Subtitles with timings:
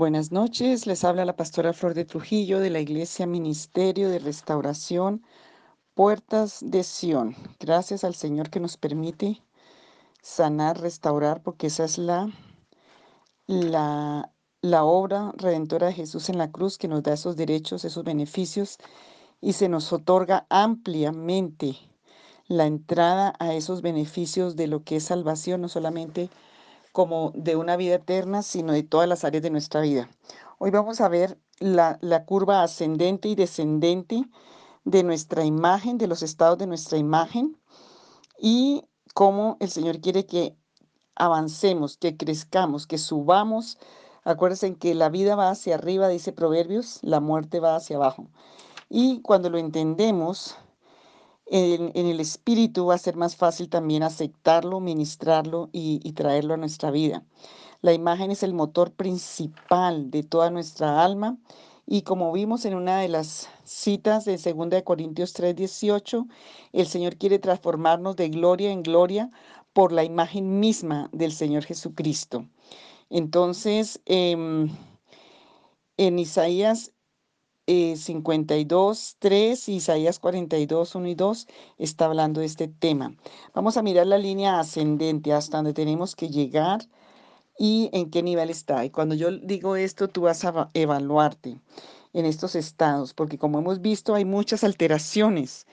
[0.00, 5.22] Buenas noches, les habla la pastora Flor de Trujillo de la Iglesia Ministerio de Restauración
[5.92, 7.36] Puertas de Sión.
[7.58, 9.42] Gracias al Señor que nos permite
[10.22, 12.32] sanar, restaurar, porque esa es la,
[13.46, 14.32] la,
[14.62, 18.78] la obra redentora de Jesús en la cruz que nos da esos derechos, esos beneficios
[19.42, 21.76] y se nos otorga ampliamente
[22.48, 26.30] la entrada a esos beneficios de lo que es salvación, no solamente
[26.92, 30.08] como de una vida eterna, sino de todas las áreas de nuestra vida.
[30.58, 34.24] Hoy vamos a ver la, curva ascendente y descendente
[34.84, 37.56] de nuestra imagen, de los estados de nuestra imagen
[38.38, 40.56] y cómo el Señor quiere que
[41.14, 43.78] avancemos, que crezcamos, que subamos.
[44.24, 48.26] Acuérdense que la vida va hacia arriba, dice Proverbios, la muerte va hacia abajo.
[48.88, 50.56] Y cuando lo entendemos,
[51.50, 56.90] en, el espíritu va a ser más fácil también aceptarlo, ministrarlo y, traerlo a nuestra
[56.90, 57.24] vida.
[57.82, 61.38] La imagen es el motor principal de toda nuestra alma
[61.86, 66.28] y como vimos en una de las citas de 2 Corintios 3:18,
[66.72, 69.30] el Señor quiere transformarnos de gloria en gloria
[69.72, 72.46] por la imagen misma del Señor Jesucristo.
[73.08, 74.68] Entonces, em,
[75.96, 76.92] en Isaías
[77.96, 81.46] 52, 3, Isaías 42, 1 y 2
[81.78, 83.14] está hablando de este tema.
[83.54, 86.80] Vamos a mirar la línea ascendente hasta donde tenemos que llegar
[87.58, 88.84] y en qué nivel está.
[88.84, 91.60] Y cuando yo digo esto, tú vas a evaluarte
[92.12, 95.66] en estos estados, porque como hemos visto, hay muchas alteraciones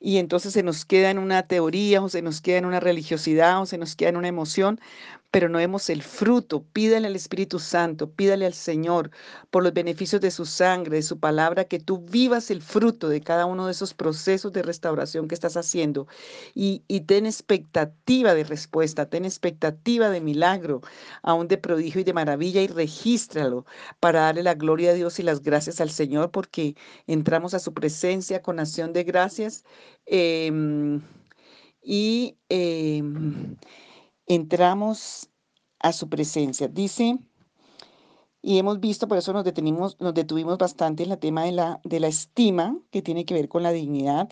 [0.00, 3.62] y entonces se nos queda en una teoría o se nos queda en una religiosidad
[3.62, 4.80] o se nos queda en una emoción,
[5.36, 6.64] pero no vemos el fruto.
[6.72, 9.10] Pídale al Espíritu Santo, pídale al Señor
[9.50, 13.20] por los beneficios de su sangre, de su palabra, que tú vivas el fruto de
[13.20, 16.06] cada uno de esos procesos de restauración que estás haciendo
[16.54, 20.80] y, ten expectativa de respuesta, ten expectativa de milagro,
[21.20, 23.66] aún de prodigio y de maravilla y regístralo
[24.00, 27.74] para darle la gloria a Dios y las gracias al Señor porque entramos a su
[27.74, 29.64] presencia con acción de gracias.
[30.06, 31.02] Em,
[31.82, 33.56] y em,
[34.26, 35.30] entramos
[35.78, 36.68] a su presencia.
[36.68, 37.18] Dice,
[38.42, 41.80] y hemos visto, por eso nos, detenimos, nos detuvimos bastante en el tema de la,
[41.84, 44.28] de la estima, que tiene que ver con la dignidad.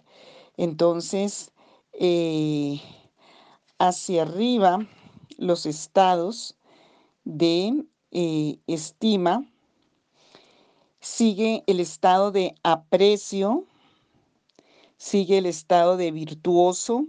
[0.57, 1.53] Entonces,
[1.93, 2.81] eh,
[3.79, 4.87] hacia arriba,
[5.37, 6.57] los estados
[7.25, 9.45] de eh, estima,
[11.01, 13.67] sigue el estado de aprecio,
[14.97, 17.07] sigue el estado de virtuoso,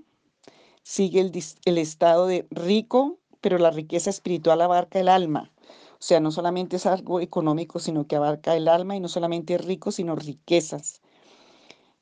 [0.84, 1.22] sigue
[1.66, 5.52] el, estado de rico, pero la riqueza espiritual abarca el alma.
[5.92, 9.60] O sea, no solamente es algo económico, sino que abarca el alma y no solamente
[9.60, 11.00] rico, sino riquezas.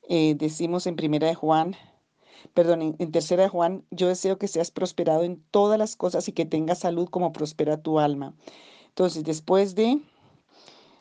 [0.08, 1.76] Eh, decimos en primera de Juan,
[2.54, 6.26] perdón, en, en, tercera de Juan, yo deseo que seas prosperado en todas las cosas
[6.28, 8.32] y que tengas salud como prospera tu alma.
[8.88, 10.00] Entonces, después de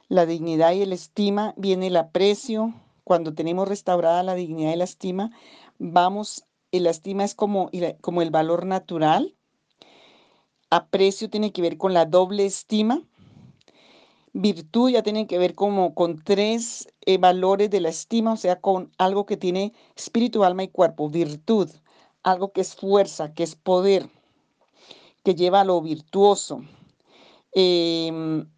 [0.10, 2.74] la dignidad y el estima, viene el aprecio.
[3.06, 5.32] Cuando tenemos restaurada la dignidad y la estima,
[5.80, 7.70] vamos la estima es como,
[8.02, 9.38] como el valor natural.
[10.74, 13.04] Aprecio tiene que ver con la doble estima.
[14.34, 18.60] Virtud ya tiene que ver como con tres eh, valores de la estima, o sea,
[18.60, 21.12] con algo que tiene espíritu, alma y cuerpo.
[21.12, 21.70] Virtud,
[22.24, 24.10] algo que es fuerza, que es poder,
[25.24, 26.64] que lleva a lo virtuoso.
[27.52, 28.50] Em,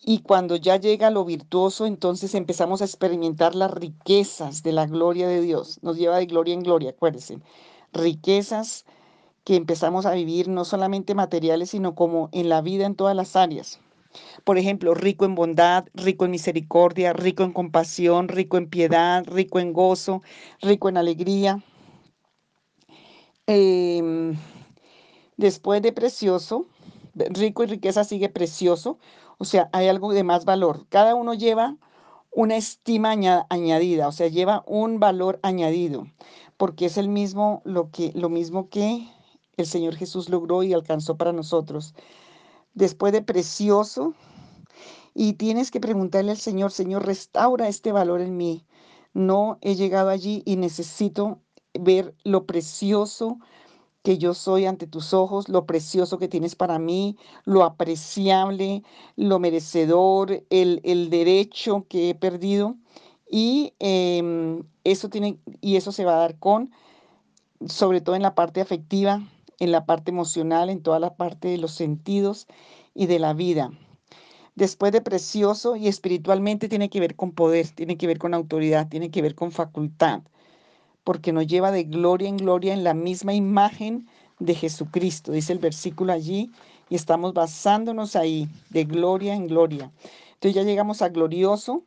[0.00, 5.28] y cuando ya llega lo virtuoso, entonces empezamos a experimentar las riquezas de la gloria
[5.28, 5.78] de Dios.
[5.82, 7.38] Nos lleva de gloria en gloria, acuérdense.
[7.92, 8.84] Riquezas
[9.46, 13.36] que empezamos a vivir no solamente materiales, sino como en la vida en todas las
[13.36, 13.78] áreas.
[14.42, 19.60] Por ejemplo, rico en bondad, rico en misericordia, rico en compasión, rico en piedad, rico
[19.60, 20.22] en gozo,
[20.60, 21.62] rico en alegría.
[23.46, 24.36] Em,
[25.36, 26.66] después de precioso,
[27.14, 28.98] rico y riqueza sigue precioso,
[29.38, 30.86] o sea, hay algo de más valor.
[30.88, 31.76] Cada uno lleva
[32.32, 33.12] una estima
[33.48, 36.08] añadida, o sea, lleva un valor añadido,
[36.56, 39.06] porque es el mismo lo que lo mismo que
[39.56, 41.94] el Señor Jesús logró y alcanzó para nosotros.
[42.74, 44.14] Después de precioso,
[45.14, 48.66] y tienes que preguntarle al Señor, Señor, restaura este valor en mí.
[49.14, 51.40] No he llegado allí y necesito
[51.72, 53.38] ver lo precioso
[54.02, 58.82] que yo soy ante tus ojos, lo precioso que tienes para mí, lo apreciable,
[59.16, 62.76] lo merecedor, el, derecho que he perdido.
[63.28, 66.70] Y em, eso tiene, y eso se va a dar con,
[67.66, 69.22] sobre todo en la parte afectiva,
[69.58, 72.46] en la parte emocional, en toda la parte de los sentidos
[72.94, 73.70] y de la vida.
[74.54, 78.88] Después de precioso y espiritualmente tiene que ver con poder, tiene que ver con autoridad,
[78.88, 80.22] tiene que ver con facultad
[81.06, 84.08] porque nos lleva de gloria en gloria en la misma imagen
[84.40, 86.50] de Jesucristo, dice el versículo allí,
[86.90, 89.92] y estamos basándonos ahí, de gloria en gloria.
[90.34, 91.84] Entonces ya llegamos a glorioso,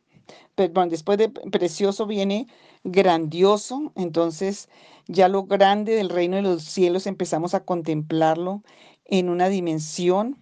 [0.54, 2.46] pero después de precioso viene
[2.84, 4.68] grandioso, entonces
[5.06, 8.62] ya lo grande del reino de los cielos empezamos a contemplarlo
[9.04, 10.38] en una dimensión.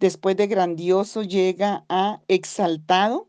[0.00, 3.28] Después de grandioso llega a exaltado,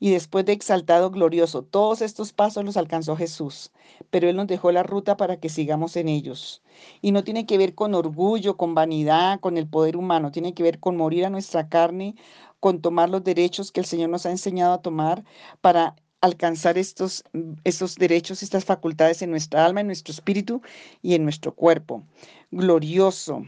[0.00, 1.62] y después de exaltado glorioso.
[1.62, 3.70] Todos estos pasos los alcanzó Jesús,
[4.08, 6.62] pero Él nos dejó la ruta para que sigamos en ellos.
[7.02, 10.62] Y no tiene que ver con orgullo, con vanidad, con el poder humano, tiene que
[10.62, 12.16] ver con morir a nuestra carne,
[12.60, 15.22] con tomar los derechos que el Señor nos ha enseñado a tomar
[15.60, 17.24] para alcanzar estos,
[17.64, 20.62] estos derechos, estas facultades en nuestra alma, en nuestro espíritu
[21.02, 22.02] y en nuestro cuerpo.
[22.50, 23.46] Glorioso.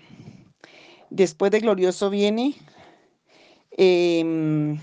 [1.10, 2.54] Después de glorioso viene...
[3.74, 4.78] Em,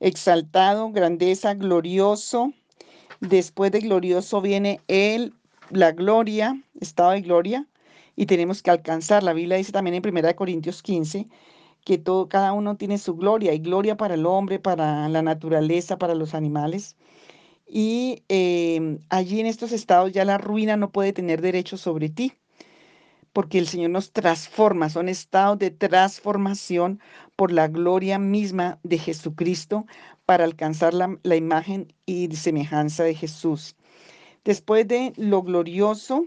[0.00, 2.52] exaltado, grandeza, glorioso.
[3.20, 5.34] Después de glorioso viene el,
[5.70, 7.66] la gloria, estado de gloria,
[8.16, 9.22] y tenemos que alcanzar.
[9.22, 11.28] La Biblia dice también en 1 Corintios 15
[11.84, 15.98] que todo, cada uno tiene su gloria, y gloria para el hombre, para la naturaleza,
[15.98, 16.96] para los animales.
[17.66, 22.32] Y em, allí en estos estados ya la ruina no puede tener derecho sobre ti
[23.32, 27.00] porque el Señor nos transforma, son estados de transformación
[27.36, 29.86] por la gloria misma de Jesucristo
[30.26, 33.76] para alcanzar la, imagen y semejanza de Jesús.
[34.44, 36.26] Después de lo glorioso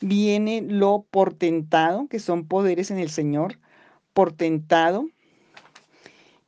[0.00, 3.58] viene lo portentado, que son poderes en el Señor,
[4.18, 5.08] portentado.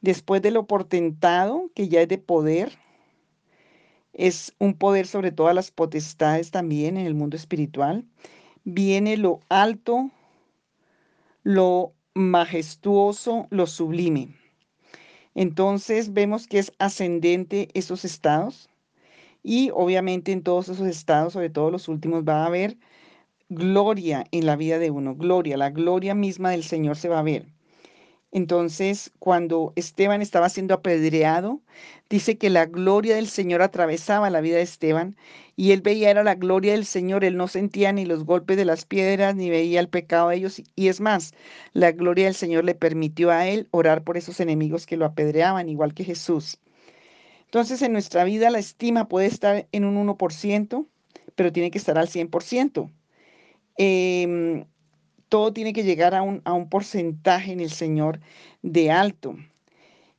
[0.00, 2.72] Después de lo portentado, que ya es de poder,
[4.12, 8.05] es un poder sobre todas las potestades también en el mundo espiritual
[8.64, 10.11] viene lo alto,
[11.44, 14.34] lo majestuoso, lo sublime.
[15.37, 18.69] Entonces vemos que es ascendente esos estados
[19.44, 22.76] y obviamente en todos esos estados, sobre todo los últimos, va a haber
[23.49, 27.23] gloria en la vida de uno, gloria, la gloria misma del Señor se va a
[27.23, 27.46] ver.
[28.32, 31.60] Entonces, cuando Esteban estaba siendo apedreado,
[32.08, 35.16] dice que la gloria del Señor atravesaba la vida de Esteban
[35.56, 38.64] y él veía era la gloria del Señor, él no sentía ni los golpes de
[38.64, 41.34] las piedras ni veía el pecado de ellos y es más,
[41.72, 45.68] la gloria del Señor le permitió a él orar por esos enemigos que lo apedreaban,
[45.68, 46.58] igual que Jesús.
[47.46, 50.86] Entonces, en nuestra vida la estima puede estar en un 1%,
[51.34, 52.90] pero tiene que estar al 100%
[55.30, 58.20] todo tiene que llegar a un, porcentaje en el Señor
[58.62, 59.36] de alto.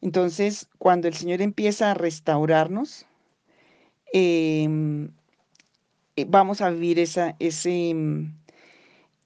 [0.01, 3.05] Entonces, cuando el Señor empieza a restaurarnos,
[4.13, 5.11] em,
[6.15, 7.93] eh, vamos a vivir esa, ese,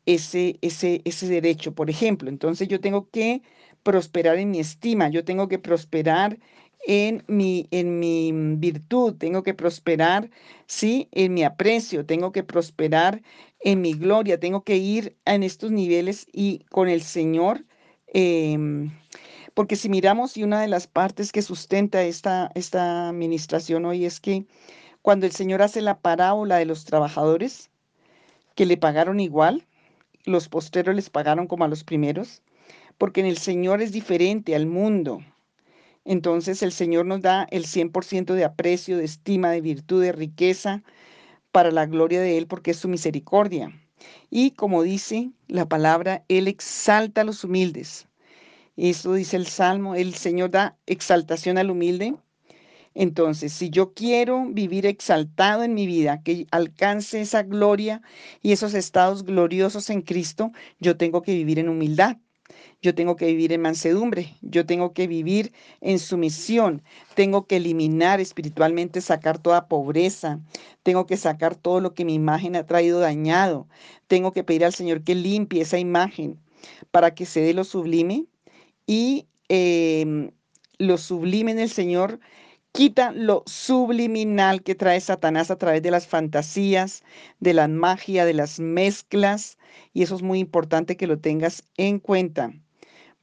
[0.06, 2.30] ese, ese, ese derecho, por ejemplo.
[2.30, 3.42] Entonces yo tengo que
[3.84, 6.40] prosperar en mi estima, yo tengo que prosperar
[6.86, 10.30] en mi, en mi virtud, tengo que prosperar,
[10.68, 13.22] sí, en mi aprecio, tengo que prosperar
[13.60, 17.66] en mi gloria, tengo que ir en estos niveles y con el Señor.
[18.08, 18.92] Em,
[19.56, 24.20] porque si miramos, y una de las partes que sustenta esta, esta administración hoy es
[24.20, 24.46] que
[25.02, 27.72] cuando el Señor hace la parábola de los trabajadores,
[28.56, 29.66] que le pagaron igual,
[30.26, 32.42] los posteros les pagaron como a los primeros,
[32.98, 35.22] porque en el Señor es diferente al mundo.
[36.06, 40.84] Entonces el Señor nos da el 100% de aprecio, de estima, de virtud, de riqueza
[41.52, 43.72] para la gloria de Él, porque es su misericordia.
[44.30, 48.08] Y como dice la palabra, Él exalta a los humildes.
[48.78, 52.16] Eso dice el Salmo, el Señor da exaltación al humilde.
[52.94, 58.02] Entonces, si yo quiero vivir exaltado en mi vida, que alcance esa gloria
[58.42, 62.18] y esos estados gloriosos en Cristo, yo tengo que vivir en humildad.
[62.86, 66.84] Yo tengo que vivir en mansedumbre, yo tengo que vivir en sumisión,
[67.16, 70.40] tengo que eliminar espiritualmente, sacar toda pobreza,
[70.84, 73.68] tengo que sacar todo lo que mi imagen ha traído dañado,
[74.06, 76.40] tengo que pedir al Señor que limpie esa imagen
[76.92, 78.28] para que se dé lo sublime
[78.86, 80.30] y em,
[80.78, 82.20] lo sublime en el Señor
[82.72, 87.02] quita lo subliminal que trae Satanás a través de las fantasías,
[87.40, 89.58] de la magia, de las mezclas,
[89.92, 92.54] y eso es muy importante que lo tengas en cuenta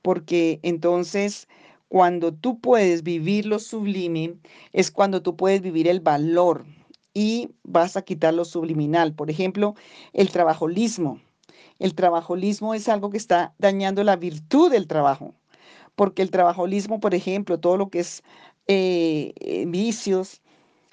[0.02, 1.49] porque entonces
[1.88, 4.37] cuando tú puedes vivir lo sublime,
[4.73, 6.64] es cuando tú puedes vivir el valor
[7.14, 9.14] y vas a quitar lo subliminal.
[9.14, 9.75] Por ejemplo,
[10.12, 11.21] el trabajolismo.
[11.78, 15.35] El trabajolismo es algo que está dañando la virtud del trabajo,
[15.97, 18.23] porque el trabajolismo, por ejemplo, todo lo que es
[18.68, 20.42] eh, eh, vicios,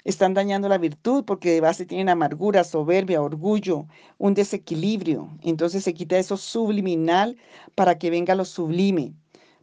[0.04, 3.86] están dañando la virtud porque de base tienen amargura, soberbia, orgullo,
[4.18, 5.30] un desequilibrio.
[5.42, 7.36] Entonces se quita eso subliminal
[7.74, 9.14] para que venga lo sublime.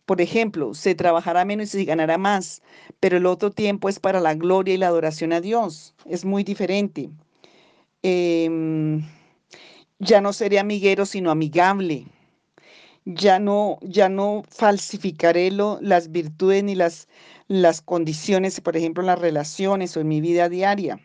[0.05, 2.61] Por ejemplo, se trabajará menos y se ganará más,
[2.99, 5.93] pero el otro tiempo es para la gloria y la adoración a Dios.
[6.05, 7.09] Es muy diferente.
[8.03, 9.03] Em,
[9.99, 12.07] Ya no seré amiguero, sino amigable.
[13.09, 17.07] Ya no, ya no falsificaré las virtudes ni las,
[17.47, 20.99] las condiciones, por ejemplo, en las relaciones o en mi vida diaria.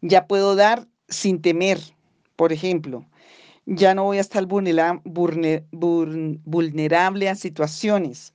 [0.00, 1.80] Ya puedo dar sin temer,
[2.36, 3.04] por ejemplo.
[3.66, 8.32] Ya no voy a estar vulnerable a situaciones.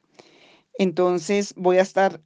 [0.78, 2.20] Entonces voy a estar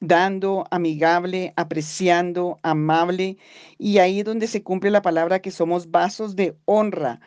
[0.00, 3.36] dando, amigable, apreciando, amable.
[3.76, 7.20] Y ahí es donde se cumple la palabra que somos vasos de honra,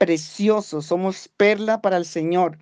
[0.00, 2.58] preciosos, somos perla para el Señor.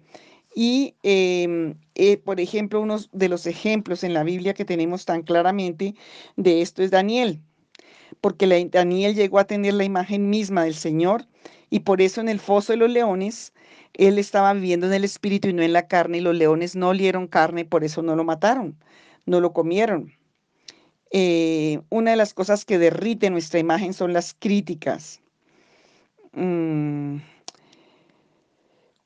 [0.55, 5.23] Y, em, eh, por ejemplo, uno de los ejemplos en la Biblia que tenemos tan
[5.23, 5.95] claramente
[6.37, 7.41] de esto es Daniel,
[8.21, 11.27] porque Daniel llegó a tener la imagen misma del Señor
[11.71, 13.53] y por eso en el foso de los leones
[13.95, 16.89] él estaba viviendo en el espíritu y no en la carne y los leones no
[16.91, 18.77] olieron carne, por eso no lo mataron
[19.29, 20.13] no lo comieron.
[21.11, 25.21] Eh, una de las cosas que derrite nuestra imagen son las críticas.
[26.39, 27.21] Mm,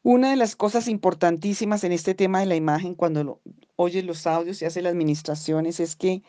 [0.02, 3.40] una de las cosas importantísimas en este tema de la imagen, cuando
[3.76, 6.22] oyes los audios y haces las administraciones, es que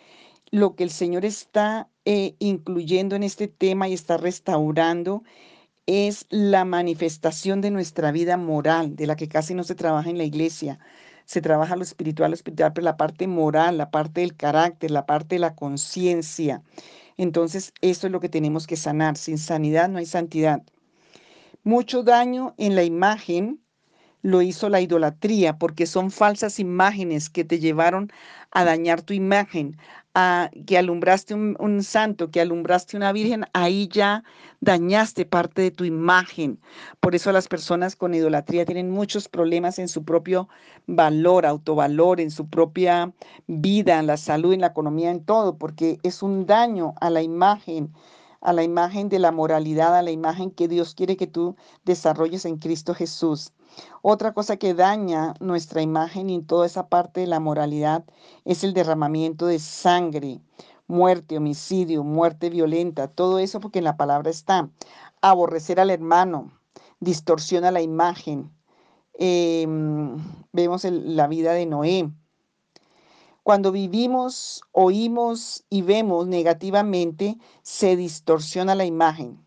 [0.52, 5.24] lo que el Señor está eh, incluyendo en este tema y está restaurando
[5.88, 10.18] es la manifestación de nuestra vida moral, de la que casi no se trabaja en
[10.18, 10.80] la iglesia,
[11.26, 15.06] se trabaja lo espiritual, lo espiritual, pero la parte moral, la parte del carácter, la
[15.06, 16.64] parte de la conciencia.
[17.18, 19.18] Entonces, eso es lo que tenemos que sanar.
[19.18, 20.64] Sin sanidad no hay santidad.
[21.66, 23.64] Mucho daño en la imagen
[24.22, 28.12] lo hizo la idolatría, porque son falsas imágenes que te llevaron
[28.52, 29.78] a dañar tu imagen,
[30.66, 34.26] que alumbraste un, santo, que alumbraste una virgen, ahí ya
[34.60, 36.60] dañaste parte de tu imagen.
[37.00, 40.50] Por eso las personas con idolatría tienen muchos problemas en su propio
[40.86, 43.14] valor, autovalor, en su propia
[43.48, 47.22] vida, en la salud, en la economía, en todo, porque es un daño a la
[47.22, 47.94] imagen
[48.44, 52.46] a la imagen de la moralidad, a la imagen que Dios quiere que tú desarrolles
[52.46, 53.54] en Cristo Jesús.
[54.02, 58.04] Otra cosa que daña nuestra imagen y toda esa parte de la moralidad
[58.46, 60.42] es el derramamiento de sangre,
[60.88, 64.70] muerte, homicidio, muerte violenta, todo eso porque en la palabra está.
[65.22, 66.52] Aborrecer al hermano,
[67.00, 68.52] distorsiona la imagen.
[69.14, 70.18] Em,
[70.52, 72.12] vemos la vida de Noé.
[73.44, 79.38] Cuando vivimos, oímos y vemos negativamente, se distorsiona la imagen.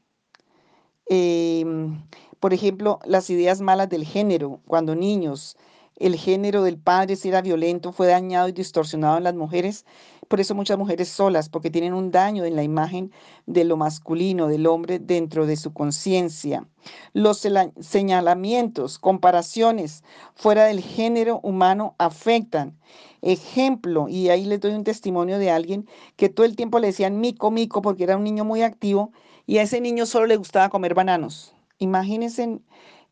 [1.06, 2.02] Em,
[2.38, 5.56] por ejemplo, las ideas malas del género, cuando niños,
[5.96, 9.84] el género del padre si era violento, fue dañado y distorsionado en las mujeres.
[10.28, 13.12] Por eso muchas mujeres solas, porque tienen un daño en la imagen
[13.46, 16.66] de lo masculino, del hombre dentro de su conciencia.
[17.12, 17.46] Los
[17.80, 20.02] señalamientos, comparaciones
[20.34, 22.76] fuera del género humano afectan.
[23.22, 27.20] Ejemplo, y ahí les doy un testimonio de alguien que todo el tiempo le decían
[27.20, 29.12] mico, mico, porque era un niño muy activo
[29.46, 31.54] y a ese niño solo le gustaba comer bananos.
[31.78, 32.60] Imagínense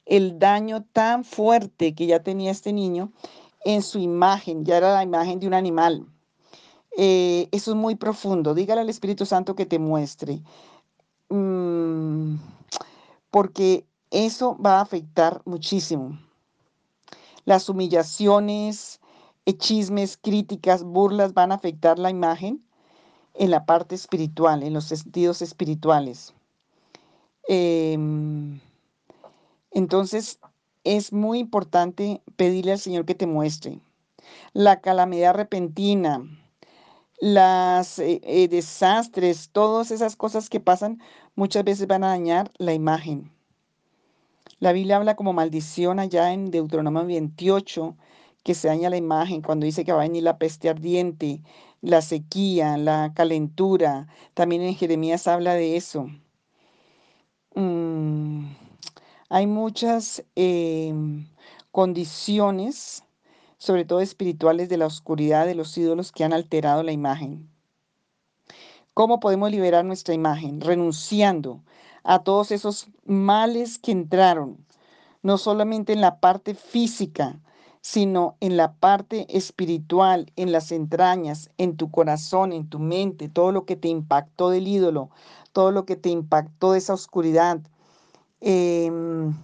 [0.07, 3.13] el daño tan fuerte que ya tenía este niño
[3.65, 6.07] en su imagen, ya era la imagen de un animal.
[6.97, 8.55] Eh, eso es muy profundo.
[8.55, 10.43] Dígale al Espíritu Santo que te muestre.
[11.29, 12.37] Mm,
[13.31, 16.19] porque eso va a afectar muchísimo.
[17.45, 19.01] Las humillaciones,
[19.47, 22.65] eh, chismes, críticas, burlas van a afectar la imagen
[23.35, 26.33] en la parte espiritual, en los sentidos espirituales.
[27.49, 28.61] Em,
[29.75, 30.41] entonces,
[30.85, 33.81] es muy importante pedirle al Señor que te muestre
[34.53, 36.25] la calamidad repentina,
[37.21, 41.01] los eh, eh, desastres, todas esas cosas que pasan,
[41.37, 43.33] muchas veces van a dañar la imagen.
[44.61, 47.97] La Biblia habla como maldición allá en Deuteronomio 28,
[48.43, 51.41] que se daña la imagen cuando dice que va a venir la peste ardiente,
[51.81, 54.07] la sequía, la calentura.
[54.35, 56.09] También en Jeremías habla de eso.
[57.55, 58.47] Mm,
[59.35, 61.27] hay muchas em,
[61.73, 63.03] condiciones,
[63.59, 67.51] sobre todo espirituales, de la oscuridad de los ídolos que han alterado la imagen.
[68.95, 70.61] ¿Cómo podemos liberar nuestra imagen?
[70.61, 71.65] Renunciando
[72.05, 74.65] a todos esos males que entraron,
[75.25, 77.41] no solamente en la parte física,
[77.81, 83.51] sino en la parte espiritual, en las entrañas, en tu corazón, en tu mente, todo
[83.51, 85.11] lo que te impactó del ídolo,
[85.51, 87.63] todo lo que te impactó de esa oscuridad.
[88.41, 89.35] Em,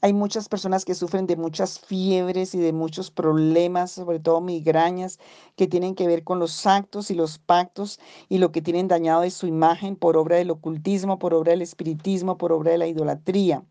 [0.00, 5.18] hay muchas personas que sufren de muchas fiebres y de muchos problemas, sobre todo migrañas,
[5.56, 7.98] que tienen que ver con los actos y los pactos
[8.28, 11.62] y lo que tienen dañado de su imagen por obra del ocultismo, por obra del
[11.62, 13.64] espiritismo, por obra de la idolatría.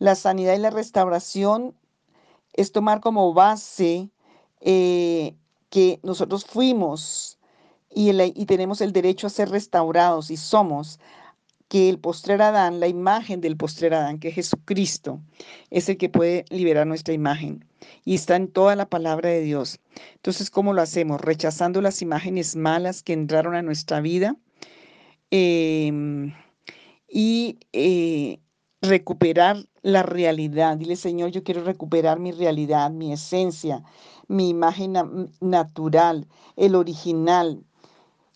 [0.00, 1.76] La sanidad y la restauración
[2.54, 4.10] es tomar como base
[4.60, 5.36] eh,
[5.70, 7.38] que nosotros fuimos
[7.88, 10.98] y, y tenemos el derecho a ser restaurados y somos
[11.72, 15.22] que el postrer Adán, la imagen del postrer Adán, que es Jesucristo,
[15.70, 17.64] es el que puede liberar nuestra imagen.
[18.04, 19.80] Y está en toda la palabra de Dios.
[20.16, 21.22] Entonces, ¿cómo lo hacemos?
[21.22, 24.36] Rechazando las imágenes malas que entraron a nuestra vida
[25.30, 26.34] em,
[27.08, 28.38] y eh,
[28.82, 30.76] recuperar la realidad.
[30.76, 33.82] Dile, Señor, yo quiero recuperar mi realidad, mi esencia,
[34.28, 34.92] mi imagen
[35.40, 37.64] natural, el original,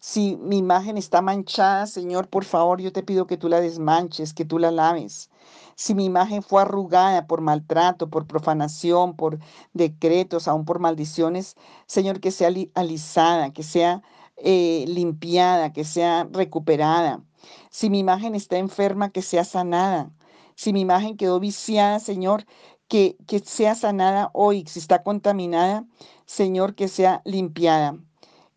[0.00, 4.34] si mi imagen está manchada, Señor, por favor, yo te pido que tú la desmanches,
[4.34, 5.30] que tú la laves.
[5.74, 9.38] Si mi imagen fue arrugada por maltrato, por profanación, por
[9.74, 14.02] decretos, aún por maldiciones, Señor, que sea alisada, que sea
[14.36, 17.22] eh, limpiada, que sea recuperada.
[17.70, 20.10] Si mi imagen está enferma, que sea sanada.
[20.54, 22.46] Si mi imagen quedó viciada, Señor,
[22.88, 24.64] que, que sea sanada hoy.
[24.66, 25.86] Si está contaminada,
[26.26, 27.98] Señor, que sea limpiada.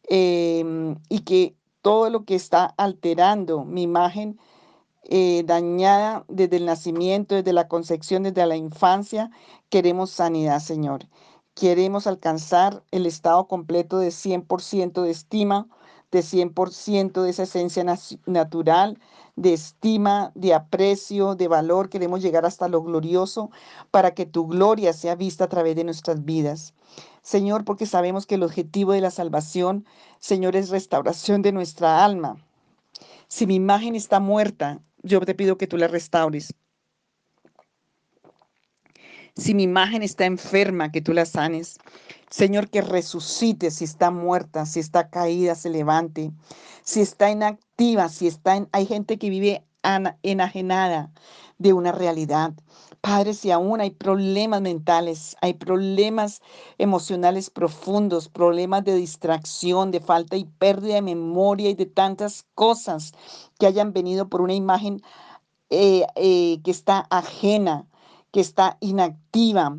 [0.09, 4.39] Em, y que todo lo que está alterando mi imagen
[5.03, 9.31] eh, dañada desde el nacimiento, desde la concepción, desde la infancia,
[9.69, 11.07] queremos sanidad, Señor.
[11.55, 15.67] Queremos alcanzar el estado completo de 100% de estima,
[16.11, 17.85] de 100% de esa esencia
[18.25, 18.99] natural,
[19.35, 21.89] de estima, de aprecio, de valor.
[21.89, 23.51] Queremos llegar hasta lo glorioso
[23.91, 26.73] para que tu gloria sea vista a través de nuestras vidas.
[27.29, 29.85] Señor, porque sabemos que el objetivo de la salvación,
[30.19, 32.43] Señor, es restauración de nuestra alma.
[33.27, 36.55] Si mi imagen está muerta, yo te pido que tú la restaures.
[39.35, 41.77] Si mi imagen está enferma, que tú la sanes.
[42.31, 46.31] Señor, que resucite si está muerta, si está caída, se levante.
[46.81, 48.67] Si está inactiva, si está en...
[48.71, 49.63] Hay gente que vive
[50.23, 51.11] enajenada
[51.59, 52.53] de una realidad.
[53.01, 56.41] Padre, si aún hay problemas mentales, hay problemas
[56.77, 63.13] emocionales profundos, problemas de distracción, de falta y pérdida de memoria y de tantas cosas
[63.57, 65.01] que hayan venido por una imagen
[65.69, 67.85] eh, eh, que está ajena,
[68.31, 69.77] que está inactiva,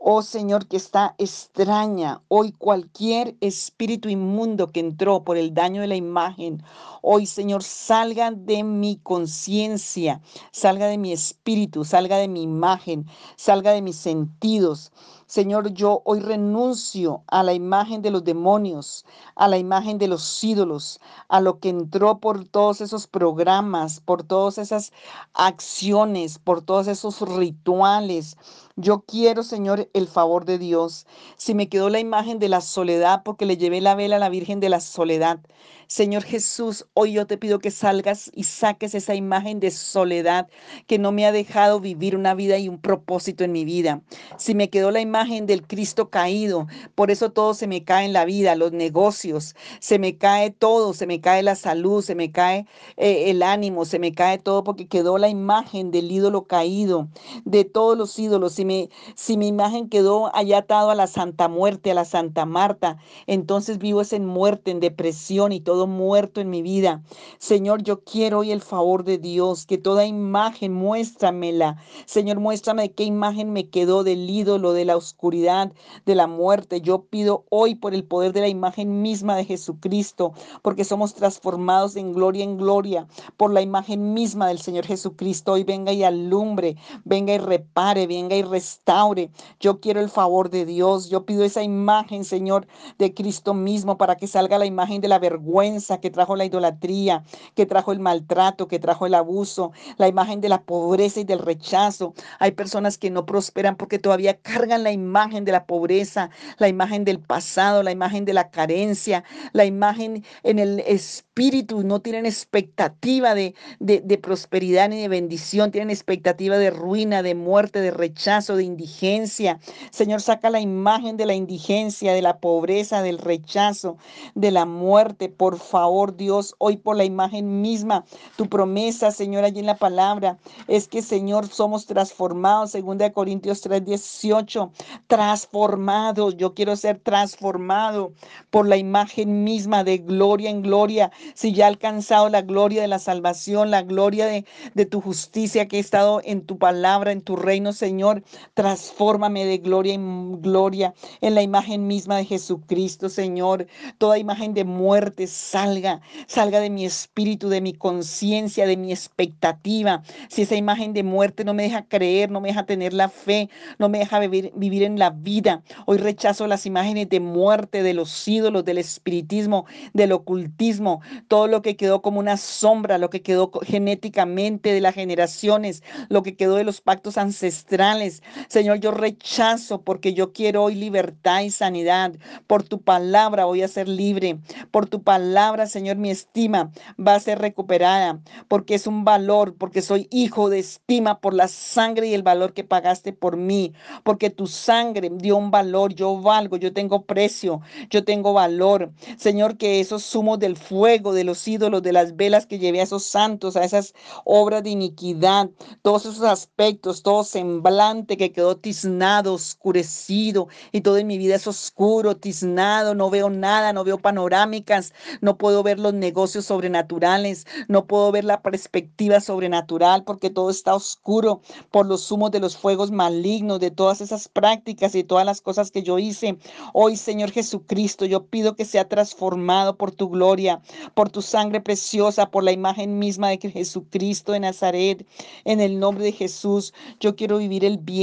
[0.00, 5.88] Oh Señor, que está extraña hoy cualquier espíritu inmundo que entró por el daño de
[5.88, 6.62] la imagen.
[7.02, 10.20] Hoy, Señor, salga de mi conciencia,
[10.52, 13.06] salga de mi espíritu, salga de mi imagen,
[13.36, 14.92] salga de mis sentidos.
[15.26, 20.42] Señor, yo hoy renuncio a la imagen de los demonios, a la imagen de los
[20.42, 24.92] ídolos, a lo que entró por todos esos programas, por todas esas
[25.34, 28.36] acciones, por todos esos rituales.
[28.80, 31.04] Yo quiero, Señor, el favor de Dios.
[31.36, 34.28] Si me quedó la imagen de la soledad porque le llevé la vela a la
[34.28, 35.40] Virgen de la Soledad,
[35.88, 40.46] Señor Jesús, hoy yo te pido que salgas y saques esa imagen de soledad
[40.86, 44.02] que no me ha dejado vivir una vida y un propósito en mi vida.
[44.36, 48.12] Si me quedó la imagen del Cristo caído, por eso todo se me cae en
[48.12, 52.30] la vida, los negocios, se me cae todo, se me cae la salud, se me
[52.32, 52.66] cae
[52.98, 57.08] eh, el ánimo, se me cae todo porque quedó la imagen del ídolo caído,
[57.46, 58.52] de todos los ídolos.
[58.52, 58.66] Si,
[59.14, 63.78] si mi imagen quedó allá atado a la Santa Muerte, a la Santa Marta, entonces
[63.78, 67.02] vivo es en muerte, en depresión y todo muerto en mi vida.
[67.38, 71.76] Señor, yo quiero hoy el favor de Dios, que toda imagen muéstramela.
[72.06, 75.72] Señor, muéstrame qué imagen me quedó del ídolo, de la oscuridad,
[76.06, 76.80] de la muerte.
[76.80, 81.96] Yo pido hoy por el poder de la imagen misma de Jesucristo, porque somos transformados
[81.96, 85.52] en gloria en gloria por la imagen misma del Señor Jesucristo.
[85.52, 89.30] Hoy venga y alumbre, venga y repare, venga y restaure.
[89.60, 91.08] Yo quiero el favor de Dios.
[91.08, 92.66] Yo pido esa imagen, Señor,
[92.98, 97.22] de Cristo mismo para que salga la imagen de la vergüenza que trajo la idolatría,
[97.54, 101.38] que trajo el maltrato, que trajo el abuso, la imagen de la pobreza y del
[101.38, 102.14] rechazo.
[102.40, 107.04] Hay personas que no prosperan porque todavía cargan la imagen de la pobreza, la imagen
[107.04, 113.34] del pasado, la imagen de la carencia, la imagen en el espíritu, no tienen expectativa
[113.34, 118.62] de, de, prosperidad ni de bendición, tienen expectativa de ruina, de muerte, de rechazo, de
[118.62, 119.58] indigencia.
[119.90, 123.98] Señor, saca la imagen de la indigencia, de la pobreza, del rechazo,
[124.34, 125.28] de la muerte.
[125.28, 128.04] Por favor, Dios, hoy por la imagen misma,
[128.36, 133.60] tu promesa, Señor, allí en la palabra, es que, Señor, somos transformados, según de Corintios
[133.60, 134.70] 3, 18,
[135.08, 136.36] transformados.
[136.36, 138.12] Yo quiero ser transformado
[138.50, 141.10] por la imagen misma de gloria en gloria.
[141.34, 145.66] Si ya he alcanzado la gloria de la salvación, la gloria de, de tu justicia
[145.66, 148.22] que he estado en tu palabra, en tu reino, Señor,
[148.54, 153.66] transfórmame de gloria en gloria en la imagen misma de Jesucristo, Señor.
[153.98, 160.02] Toda imagen de muerte, salga, salga de mi espíritu, de mi conciencia, de mi expectativa.
[160.28, 163.48] Si esa imagen de muerte no me deja creer, no me deja tener la fe,
[163.78, 165.62] no me deja vivir, vivir en la vida.
[165.86, 171.62] Hoy rechazo las imágenes de muerte, de los ídolos, del espiritismo, del ocultismo, todo lo
[171.62, 176.56] que quedó como una sombra, lo que quedó genéticamente de las generaciones, lo que quedó
[176.56, 178.17] de los pactos ancestrales.
[178.48, 182.14] Señor, yo rechazo porque yo quiero hoy libertad y sanidad.
[182.46, 184.38] Por tu palabra voy a ser libre.
[184.70, 189.82] Por tu palabra, Señor, mi estima va a ser recuperada porque es un valor, porque
[189.82, 193.72] soy hijo de estima por la sangre y el valor que pagaste por mí,
[194.04, 198.92] porque tu sangre dio un valor, yo valgo, yo tengo precio, yo tengo valor.
[199.16, 202.84] Señor, que esos zumos del fuego, de los ídolos, de las velas que llevé a
[202.84, 205.50] esos santos, a esas obras de iniquidad,
[205.82, 211.46] todos esos aspectos, todo semblante que quedó tiznado, oscurecido y todo en mi vida es
[211.46, 217.86] oscuro, tiznado, no veo nada, no veo panorámicas, no puedo ver los negocios sobrenaturales, no
[217.86, 221.40] puedo ver la perspectiva sobrenatural porque todo está oscuro
[221.70, 225.70] por los humos de los fuegos malignos, de todas esas prácticas y todas las cosas
[225.70, 226.38] que yo hice.
[226.72, 230.60] Hoy, Señor Jesucristo, yo pido que sea transformado por tu gloria,
[230.94, 235.06] por tu sangre preciosa, por la imagen misma de Jesucristo de Nazaret.
[235.44, 237.97] En el nombre de Jesús, yo quiero vivir el bien,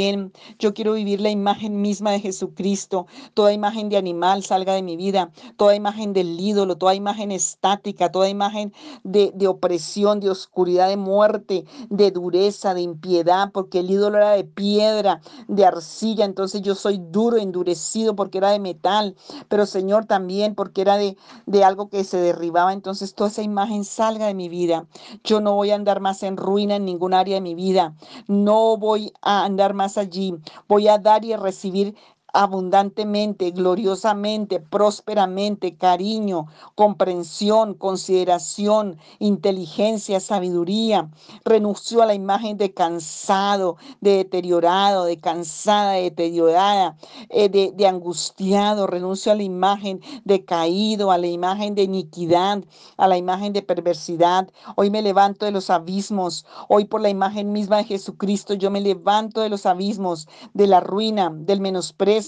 [0.60, 3.08] yo quiero vivir la imagen misma de Jesucristo.
[3.34, 8.12] Toda imagen de animal salga de mi vida, toda imagen del ídolo, toda imagen estática,
[8.12, 14.18] toda imagen de, opresión, de oscuridad, de muerte, de dureza, de impiedad, porque el ídolo
[14.18, 19.16] era de piedra, de arcilla, entonces yo soy duro, endurecido porque era de metal,
[19.48, 23.84] pero Señor también porque era de, de algo que se derribaba, entonces toda esa imagen
[23.84, 24.88] salga de mi vida.
[25.24, 27.96] Yo no voy a andar más en ruina en ningún área de mi vida,
[28.28, 30.34] no voy a andar más allí,
[30.68, 31.96] voy a dar y a recibir
[32.36, 41.10] abundantemente, gloriosamente, prósperamente, cariño, comprensión, consideración, inteligencia, sabiduría.
[41.46, 46.98] Renunció a la imagen de cansado, de deteriorado, de cansada, de deteriorada,
[47.30, 48.86] eh, de, angustiado.
[48.86, 52.64] Renuncio a la imagen de caído, a la imagen de iniquidad,
[52.98, 54.50] a la imagen de perversidad.
[54.76, 56.46] Hoy me levanto de los abismos.
[56.68, 60.82] Hoy por la imagen misma de Jesucristo, yo me levanto de los abismos, de la
[60.82, 62.25] ruina, del menosprecio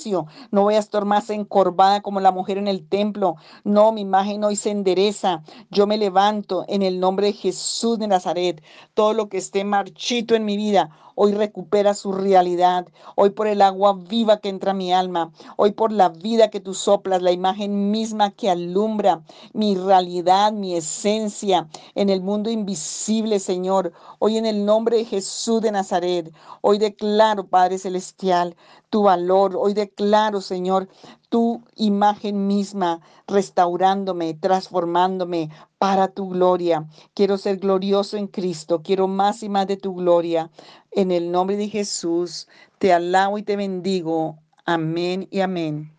[0.52, 3.36] no voy a estar más encorvada como la mujer en el templo.
[3.64, 5.44] No, mi imagen hoy se endereza.
[5.72, 8.62] Yo me levanto en el nombre de Jesús de Nazaret.
[8.94, 12.88] Todo lo que esté marchito en mi vida, hoy recupera su realidad.
[13.16, 15.32] Hoy por el agua viva que entra a mi alma.
[15.56, 20.76] Hoy por la vida que tú soplas, la imagen misma que alumbra mi realidad, mi
[20.76, 23.94] esencia en el mundo invisible, Señor.
[24.20, 26.32] Hoy en el nombre de Jesús de Nazaret.
[26.62, 28.56] Hoy declaro, Padre Celestial,
[28.90, 29.56] tu valor.
[29.58, 30.88] Hoy declaro, Señor,
[31.30, 36.88] tu imagen misma, restaurándome, transformándome para tu gloria.
[37.14, 40.52] Quiero ser glorioso en Cristo, quiero más y más de tu gloria.
[40.92, 42.48] En el nombre de Jesús,
[42.80, 44.38] te alabo y te bendigo.
[44.66, 45.97] Amén y amén.